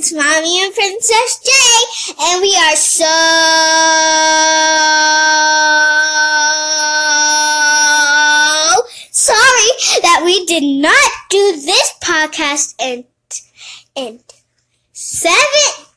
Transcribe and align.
It's 0.00 0.12
Mommy 0.12 0.62
and 0.62 0.72
Princess 0.72 1.40
J, 1.42 1.50
and 2.20 2.40
we 2.40 2.54
are 2.54 2.76
so 2.76 3.04
sorry 9.10 10.00
that 10.02 10.22
we 10.24 10.46
did 10.46 10.62
not 10.62 11.10
do 11.30 11.60
this 11.66 11.94
podcast 12.00 12.76
in 12.80 13.06
in 13.96 14.20
17 14.92 15.87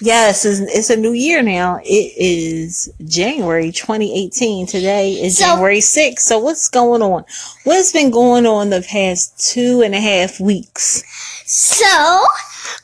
Yes, 0.00 0.44
it's, 0.44 0.60
it's 0.60 0.90
a 0.90 0.96
new 0.96 1.12
year 1.12 1.42
now. 1.42 1.80
It 1.82 2.12
is 2.16 2.88
January 3.04 3.72
2018. 3.72 4.66
Today 4.66 5.12
is 5.14 5.38
So- 5.38 5.44
January 5.46 5.78
6th. 5.80 6.20
So 6.20 6.38
what's 6.38 6.68
going 6.68 7.02
on? 7.02 7.24
What's 7.64 7.92
been 7.92 8.10
going 8.10 8.46
on 8.46 8.70
the 8.70 8.82
past 8.82 9.38
two 9.52 9.82
and 9.82 9.94
a 9.94 10.00
half 10.00 10.38
weeks? 10.38 11.02
So, 11.46 12.24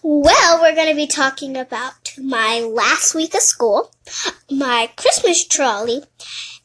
well, 0.03 0.61
we're 0.61 0.75
going 0.75 0.89
to 0.89 0.97
be 0.97 1.07
talking 1.07 1.57
about 1.57 2.15
my 2.19 2.61
last 2.61 3.15
week 3.15 3.35
of 3.35 3.43
school, 3.43 3.93
my 4.51 4.91
Christmas 4.97 5.47
trolley, 5.47 6.03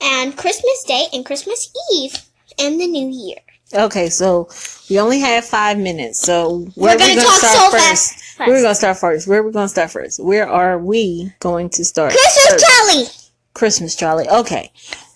and 0.01 0.35
Christmas 0.37 0.83
Day 0.87 1.07
and 1.13 1.25
Christmas 1.25 1.71
Eve, 1.93 2.25
and 2.57 2.79
the 2.79 2.87
New 2.87 3.09
Year. 3.09 3.37
Okay, 3.73 4.09
so 4.09 4.49
we 4.89 4.99
only 4.99 5.19
have 5.19 5.45
five 5.45 5.77
minutes. 5.77 6.19
So 6.19 6.65
where 6.75 6.95
We're 6.95 6.99
gonna 6.99 7.15
gonna 7.15 7.27
talk 7.27 7.39
start 7.39 7.55
so 7.55 7.71
first? 7.71 8.13
fast. 8.13 8.39
Where 8.39 8.55
we 8.55 8.61
gonna 8.61 8.75
start 8.75 8.97
first? 8.97 9.27
Where 9.27 9.39
are 9.39 9.43
we 9.43 9.51
gonna 9.51 9.67
start 9.69 9.91
first? 9.91 10.19
Where 10.23 10.49
are 10.49 10.79
we 10.79 11.31
going 11.39 11.69
to 11.71 11.85
start? 11.85 12.13
Christmas 12.13 12.49
first? 12.49 12.65
trolley! 12.65 13.05
Christmas 13.53 13.95
trolley. 13.95 14.29
Okay. 14.29 14.71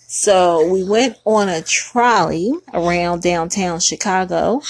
So 0.06 0.68
we 0.68 0.84
went 0.84 1.16
on 1.24 1.48
a 1.48 1.62
trolley 1.62 2.52
around 2.72 3.22
downtown 3.22 3.80
Chicago. 3.80 4.62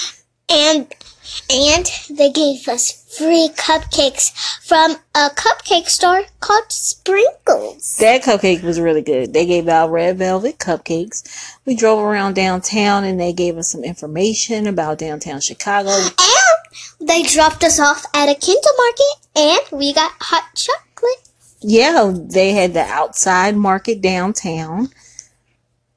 And 0.49 0.91
and 1.53 1.85
they 2.09 2.31
gave 2.31 2.67
us 2.67 3.04
free 3.17 3.49
cupcakes 3.55 4.31
from 4.65 4.95
a 5.15 5.29
cupcake 5.29 5.87
store 5.87 6.23
called 6.39 6.71
Sprinkles. 6.71 7.97
That 7.97 8.23
cupcake 8.23 8.63
was 8.63 8.79
really 8.79 9.01
good. 9.01 9.33
They 9.33 9.45
gave 9.45 9.67
out 9.67 9.91
red 9.91 10.17
velvet 10.17 10.57
cupcakes. 10.57 11.55
We 11.65 11.75
drove 11.75 11.99
around 11.99 12.35
downtown 12.35 13.03
and 13.03 13.19
they 13.19 13.33
gave 13.33 13.57
us 13.57 13.71
some 13.71 13.83
information 13.83 14.67
about 14.67 14.97
downtown 14.97 15.41
Chicago. 15.41 15.89
And 15.89 17.07
they 17.07 17.23
dropped 17.23 17.63
us 17.63 17.79
off 17.79 18.05
at 18.13 18.29
a 18.29 18.35
Kindle 18.35 18.71
market 18.77 19.27
and 19.71 19.79
we 19.79 19.93
got 19.93 20.11
hot 20.19 20.49
chocolate. 20.55 21.29
Yeah, 21.61 22.13
they 22.13 22.51
had 22.51 22.73
the 22.73 22.83
outside 22.83 23.55
market 23.55 24.01
downtown. 24.01 24.89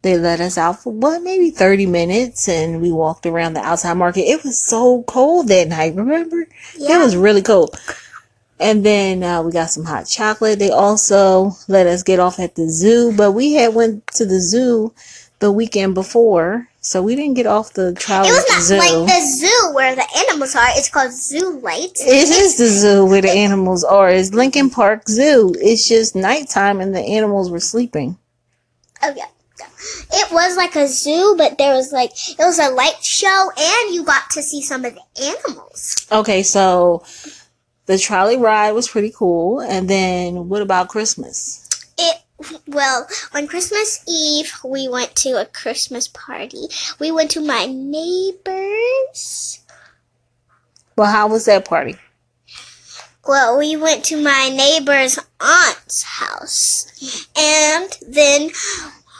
They 0.02 0.16
let 0.16 0.40
us 0.40 0.56
out 0.56 0.82
for 0.82 0.92
what, 0.92 1.22
maybe 1.22 1.50
30 1.50 1.86
minutes 1.86 2.48
and 2.48 2.80
we 2.80 2.92
walked 2.92 3.26
around 3.26 3.54
the 3.54 3.60
outside 3.60 3.94
market. 3.94 4.20
It 4.20 4.44
was 4.44 4.58
so 4.58 5.02
cold 5.04 5.48
that 5.48 5.68
night, 5.68 5.94
remember? 5.96 6.46
It 6.76 6.98
was 7.02 7.16
really 7.16 7.42
cold. 7.42 7.76
And 8.60 8.84
then 8.84 9.22
uh, 9.22 9.42
we 9.42 9.52
got 9.52 9.70
some 9.70 9.84
hot 9.84 10.04
chocolate. 10.06 10.58
They 10.58 10.70
also 10.70 11.52
let 11.68 11.86
us 11.86 12.02
get 12.02 12.20
off 12.20 12.38
at 12.38 12.54
the 12.54 12.68
zoo, 12.68 13.12
but 13.16 13.32
we 13.32 13.54
had 13.54 13.74
went 13.74 14.06
to 14.14 14.24
the 14.24 14.40
zoo 14.40 14.92
the 15.40 15.52
weekend 15.52 15.94
before, 15.94 16.68
so 16.80 17.00
we 17.00 17.14
didn't 17.14 17.34
get 17.34 17.46
off 17.46 17.72
the 17.74 17.94
trolley 17.94 18.28
It 18.28 18.32
was 18.32 18.66
zoo. 18.66 18.76
not 18.76 18.90
like 18.90 19.06
the 19.06 19.20
zoo 19.36 19.70
where 19.74 19.94
the 19.94 20.06
animals 20.28 20.56
are. 20.56 20.66
It's 20.70 20.88
called 20.90 21.12
Zoo 21.12 21.60
Light. 21.60 21.92
It 22.00 22.28
is 22.28 22.58
the 22.58 22.66
zoo 22.66 23.04
where 23.06 23.22
the 23.22 23.30
animals 23.30 23.84
are. 23.84 24.10
It's 24.10 24.32
Lincoln 24.34 24.70
Park 24.70 25.08
Zoo. 25.08 25.54
It's 25.60 25.86
just 25.86 26.16
nighttime 26.16 26.80
and 26.80 26.92
the 26.94 27.00
animals 27.00 27.50
were 27.50 27.60
sleeping. 27.60 28.16
Oh 29.02 29.14
yeah. 29.16 29.26
It 30.12 30.32
was 30.32 30.56
like 30.56 30.76
a 30.76 30.86
zoo, 30.88 31.34
but 31.36 31.58
there 31.58 31.74
was 31.74 31.92
like 31.92 32.10
it 32.10 32.38
was 32.38 32.58
a 32.58 32.70
light 32.70 33.02
show, 33.02 33.50
and 33.56 33.94
you 33.94 34.04
got 34.04 34.30
to 34.30 34.42
see 34.42 34.62
some 34.62 34.84
of 34.84 34.94
the 34.94 35.22
animals. 35.22 36.06
Okay, 36.10 36.42
so 36.42 37.04
the 37.86 37.98
trolley 37.98 38.36
ride 38.36 38.72
was 38.72 38.88
pretty 38.88 39.12
cool. 39.14 39.60
And 39.60 39.88
then 39.88 40.48
what 40.48 40.62
about 40.62 40.88
Christmas? 40.88 41.68
It 41.98 42.22
well 42.66 43.08
on 43.34 43.48
Christmas 43.48 44.04
Eve 44.06 44.52
we 44.64 44.88
went 44.88 45.16
to 45.16 45.40
a 45.40 45.46
Christmas 45.46 46.06
party. 46.08 46.66
We 47.00 47.10
went 47.10 47.30
to 47.32 47.40
my 47.40 47.66
neighbors. 47.66 49.64
Well, 50.96 51.10
how 51.10 51.28
was 51.28 51.44
that 51.46 51.64
party? 51.64 51.96
Well, 53.26 53.58
we 53.58 53.76
went 53.76 54.04
to 54.06 54.22
my 54.22 54.48
neighbor's 54.48 55.18
aunt's 55.38 56.02
house, 56.02 57.28
and 57.36 57.98
then 58.08 58.50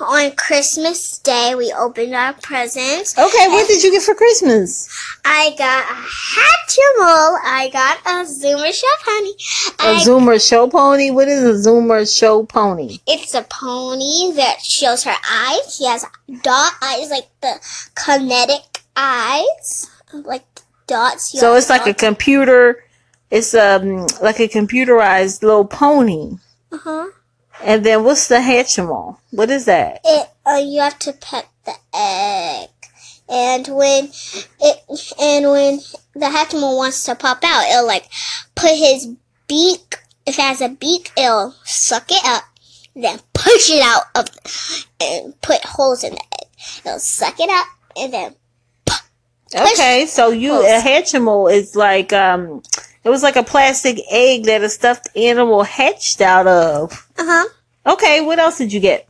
on 0.00 0.32
Christmas 0.32 1.18
Day 1.18 1.54
we 1.56 1.72
opened 1.72 2.14
our 2.14 2.32
presents. 2.34 3.16
Okay, 3.18 3.48
what 3.48 3.66
did 3.68 3.82
you 3.82 3.90
get 3.90 4.02
for 4.02 4.14
Christmas? 4.14 4.88
I 5.24 5.54
got 5.58 5.84
a 5.84 5.94
Hatchimal. 5.94 7.38
I 7.44 7.70
got 7.72 7.98
a 8.06 8.24
Zoomer 8.26 8.72
Show 8.72 8.86
Pony. 9.04 9.32
A 9.80 9.96
I 9.96 10.00
Zoomer 10.00 10.48
show 10.48 10.68
pony? 10.68 11.10
What 11.10 11.28
is 11.28 11.66
a 11.66 11.68
Zoomer 11.68 12.06
show 12.06 12.44
pony? 12.44 12.98
It's 13.06 13.34
a 13.34 13.42
pony 13.42 14.32
that 14.34 14.60
shows 14.62 15.04
her 15.04 15.14
eyes. 15.30 15.76
She 15.76 15.84
has 15.86 16.04
dot 16.42 16.72
eyes, 16.82 17.10
like 17.10 17.28
the 17.40 17.60
kinetic 17.94 18.82
eyes, 18.96 19.90
like 20.12 20.44
dots. 20.86 21.38
So 21.38 21.54
it's 21.54 21.70
like 21.70 21.86
a 21.86 21.94
computer. 21.94 22.84
It's 23.30 23.54
um 23.54 24.06
like 24.22 24.40
a 24.40 24.48
computerized 24.48 25.42
little 25.42 25.66
pony. 25.66 26.38
Uh 26.72 26.78
huh. 26.78 27.06
And 27.62 27.84
then 27.84 28.04
what's 28.04 28.28
the 28.28 28.36
Hatchimal? 28.36 29.18
What 29.30 29.50
is 29.50 29.64
that? 29.64 30.00
It. 30.04 30.28
Uh, 30.46 30.56
you 30.56 30.80
have 30.80 30.98
to 31.00 31.12
pet 31.12 31.48
the 31.66 31.74
egg, 31.94 32.70
and 33.28 33.68
when 33.68 34.10
it 34.60 35.14
and 35.20 35.50
when 35.50 35.80
the 36.14 36.26
Hatchimal 36.26 36.76
wants 36.76 37.04
to 37.04 37.14
pop 37.14 37.44
out, 37.44 37.68
it'll 37.70 37.86
like 37.86 38.08
put 38.54 38.70
his 38.70 39.08
beak. 39.46 39.96
If 40.24 40.38
it 40.38 40.42
has 40.42 40.60
a 40.60 40.68
beak, 40.68 41.10
it'll 41.16 41.54
suck 41.64 42.10
it 42.10 42.24
up, 42.24 42.44
then 42.94 43.18
push 43.34 43.70
it 43.70 43.82
out 43.82 44.04
of, 44.14 44.28
and 45.00 45.38
put 45.42 45.64
holes 45.64 46.04
in 46.04 46.12
the 46.12 46.22
egg. 46.40 46.48
It'll 46.84 46.98
suck 46.98 47.38
it 47.40 47.50
up, 47.50 47.66
and 47.96 48.12
then 48.12 48.34
Push, 49.52 49.72
Okay, 49.72 50.06
so 50.06 50.30
you 50.30 50.52
a 50.60 50.80
Hatchimal 50.80 51.50
is 51.52 51.74
like 51.74 52.12
um 52.12 52.62
it 53.08 53.10
was 53.10 53.22
like 53.22 53.36
a 53.36 53.42
plastic 53.42 53.98
egg 54.10 54.44
that 54.44 54.60
a 54.60 54.68
stuffed 54.68 55.08
animal 55.16 55.62
hatched 55.62 56.20
out 56.20 56.46
of. 56.46 57.08
uh 57.16 57.24
huh. 57.24 57.48
Okay, 57.86 58.20
what 58.20 58.38
else 58.38 58.58
did 58.58 58.70
you 58.70 58.80
get? 58.80 59.08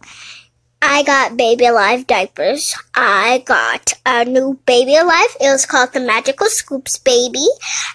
I 0.81 1.03
got 1.03 1.36
Baby 1.36 1.66
Alive 1.66 2.06
diapers. 2.06 2.76
I 2.94 3.42
got 3.44 3.94
a 4.06 4.25
new 4.25 4.56
Baby 4.66 4.94
Alive. 4.94 5.36
It 5.41 5.50
was 5.50 5.66
called 5.66 5.92
the 5.94 5.98
Magical 5.98 6.47
Scoops 6.47 6.97
Baby. 6.97 7.44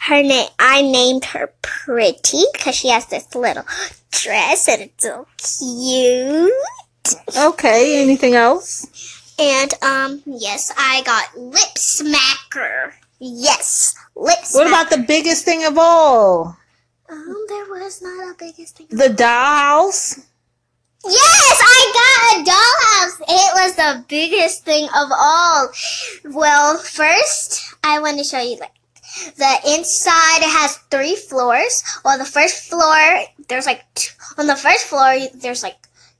Her 0.01 0.21
name, 0.21 0.49
I 0.59 0.81
named 0.81 1.23
her 1.23 1.53
Pretty 1.61 2.43
because 2.51 2.75
she 2.75 2.89
has 2.89 3.05
this 3.05 3.33
little 3.33 3.63
dress 4.11 4.67
and 4.67 4.81
it's 4.81 5.05
so 5.05 5.25
cute. 5.37 6.51
Okay, 7.37 8.03
anything 8.03 8.35
else? 8.35 9.33
And 9.39 9.73
um, 9.81 10.21
yes, 10.25 10.69
I 10.77 11.01
got 11.03 11.37
Lip 11.37 11.75
Smacker. 11.77 12.91
Yes, 13.19 13.95
Lip 14.15 14.39
Smacker. 14.39 14.55
What 14.55 14.67
about 14.67 14.89
the 14.89 15.05
biggest 15.07 15.45
thing 15.45 15.65
of 15.65 15.77
all? 15.77 16.57
Um, 17.09 17.45
there 17.47 17.65
was 17.65 18.01
not 18.01 18.31
a 18.31 18.35
biggest 18.37 18.77
thing. 18.77 18.87
The 18.89 19.09
dollhouse? 19.09 20.25
Yes, 21.05 21.61
I 21.61 21.91
got 21.99 22.39
a 22.39 22.51
dollhouse. 22.51 23.21
It 23.27 23.51
was 23.55 23.75
the 23.75 24.05
biggest 24.07 24.63
thing 24.63 24.85
of 24.85 25.09
all. 25.11 25.69
Well, 26.25 26.77
first, 26.77 27.75
I 27.83 27.99
want 27.99 28.17
to 28.17 28.23
show 28.23 28.39
you 28.39 28.57
like 28.57 28.71
the 29.35 29.75
inside. 29.75 30.43
Has 30.43 30.77
three 30.89 31.15
floors. 31.15 31.83
Well, 32.05 32.17
the 32.17 32.25
first 32.25 32.69
floor, 32.69 33.23
there's 33.49 33.65
like 33.65 33.83
two, 33.95 34.13
on 34.37 34.47
the 34.47 34.55
first 34.55 34.85
floor, 34.85 35.17
there's 35.35 35.61
like 35.61 35.77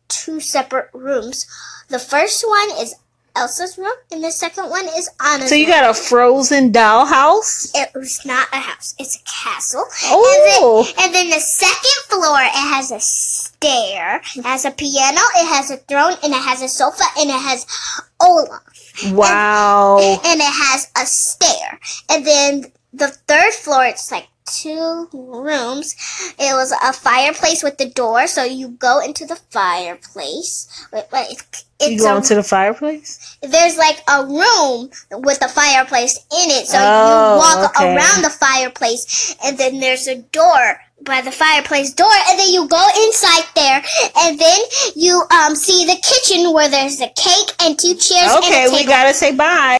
two 0.09 0.39
separate 0.39 0.89
rooms. 0.93 1.47
The 1.87 1.99
first 1.99 2.45
one 2.47 2.69
is 2.79 2.95
Elsa's 3.35 3.77
room, 3.77 3.93
and 4.11 4.23
the 4.23 4.31
second 4.31 4.69
one 4.69 4.85
is 4.95 5.09
Anna's. 5.19 5.49
So 5.49 5.55
you 5.55 5.65
got 5.65 5.89
a 5.89 5.93
frozen 5.93 6.71
dollhouse? 6.71 7.71
It 7.73 7.89
was 7.95 8.23
not 8.25 8.47
a 8.53 8.57
house. 8.57 8.93
It's 8.99 9.15
a 9.15 9.23
castle. 9.23 9.85
Oh. 10.05 10.23
And 10.23 10.51
then, 10.51 10.59
oh. 10.61 11.03
and 11.03 11.13
then 11.15 11.29
the 11.29 11.39
second 11.39 12.03
floor, 12.09 12.37
it 12.39 12.51
has 12.53 12.91
a 12.91 12.99
stair. 12.99 14.21
It 14.35 14.45
has 14.45 14.65
a 14.65 14.71
piano. 14.71 15.21
It 15.35 15.47
has 15.47 15.71
a 15.71 15.77
throne, 15.77 16.13
and 16.23 16.33
it 16.33 16.43
has 16.43 16.61
a 16.61 16.67
sofa, 16.67 17.03
and 17.17 17.29
it 17.29 17.41
has 17.41 17.65
Olaf, 18.21 18.61
Wow. 19.11 19.97
and 19.99 20.39
it 20.39 20.43
has 20.43 20.91
a 20.95 21.05
stair. 21.05 21.79
And 22.09 22.25
then 22.25 22.71
the 22.93 23.07
third 23.07 23.53
floor, 23.53 23.83
it's 23.85 24.11
like 24.11 24.27
two 24.45 25.07
rooms. 25.13 25.95
It 26.39 26.53
was 26.53 26.71
a 26.83 26.93
fireplace 26.93 27.63
with 27.63 27.77
the 27.77 27.89
door, 27.89 28.27
so 28.27 28.43
you 28.43 28.69
go 28.69 28.99
into 28.99 29.25
the 29.25 29.35
fireplace. 29.51 30.67
Wait, 30.91 31.05
wait, 31.11 31.27
it's, 31.31 31.65
You 31.79 31.99
go 31.99 32.13
a, 32.13 32.17
into 32.17 32.35
the 32.35 32.43
fireplace? 32.43 33.37
there's 33.41 33.77
like 33.77 34.01
a 34.09 34.25
room 34.25 34.89
with 35.11 35.43
a 35.43 35.49
fireplace 35.49 36.17
in 36.17 36.49
it, 36.51 36.67
so 36.67 36.77
Oh, 36.79 37.33
you 37.33 37.37
walk 37.37 37.75
okay. 37.75 37.95
around 37.95 38.23
the 38.23 38.29
fireplace, 38.29 39.35
and 39.43 39.57
then 39.57 39.79
there's 39.79 40.07
a 40.07 40.17
door 40.21 40.79
by 41.03 41.19
the 41.19 41.31
fireplace 41.31 41.91
door, 41.93 42.11
and 42.29 42.39
then 42.39 42.47
you 42.53 42.65
go 42.67 42.87
inside 43.07 43.43
there, 43.55 43.83
and 44.19 44.39
then 44.39 44.59
you 44.95 45.21
um 45.31 45.55
see 45.55 45.85
the 45.85 45.99
kitchen 46.01 46.53
where 46.53 46.69
there's 46.69 47.01
a 47.01 47.09
cake 47.09 47.49
and 47.61 47.77
two 47.77 47.95
chairs 47.95 48.31
and 48.31 48.43
Okay, 48.45 48.67
we 48.71 48.85
gotta 48.85 49.13
say 49.13 49.35
bye. 49.35 49.71